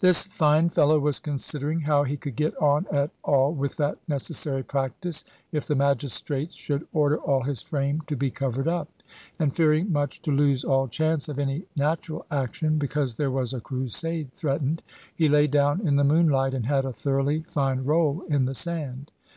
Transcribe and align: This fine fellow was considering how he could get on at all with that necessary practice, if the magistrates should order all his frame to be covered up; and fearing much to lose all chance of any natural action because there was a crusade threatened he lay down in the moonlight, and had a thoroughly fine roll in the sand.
This 0.00 0.24
fine 0.24 0.70
fellow 0.70 0.98
was 0.98 1.20
considering 1.20 1.82
how 1.82 2.02
he 2.02 2.16
could 2.16 2.34
get 2.34 2.56
on 2.56 2.84
at 2.90 3.12
all 3.22 3.54
with 3.54 3.76
that 3.76 3.96
necessary 4.08 4.64
practice, 4.64 5.22
if 5.52 5.66
the 5.68 5.76
magistrates 5.76 6.56
should 6.56 6.84
order 6.92 7.18
all 7.18 7.44
his 7.44 7.62
frame 7.62 8.00
to 8.08 8.16
be 8.16 8.28
covered 8.28 8.66
up; 8.66 8.88
and 9.38 9.54
fearing 9.54 9.92
much 9.92 10.20
to 10.22 10.32
lose 10.32 10.64
all 10.64 10.88
chance 10.88 11.28
of 11.28 11.38
any 11.38 11.62
natural 11.76 12.26
action 12.28 12.76
because 12.76 13.14
there 13.14 13.30
was 13.30 13.52
a 13.52 13.60
crusade 13.60 14.32
threatened 14.34 14.82
he 15.14 15.28
lay 15.28 15.46
down 15.46 15.86
in 15.86 15.94
the 15.94 16.02
moonlight, 16.02 16.52
and 16.52 16.66
had 16.66 16.84
a 16.84 16.92
thoroughly 16.92 17.42
fine 17.48 17.84
roll 17.84 18.22
in 18.22 18.46
the 18.46 18.54
sand. 18.56 19.12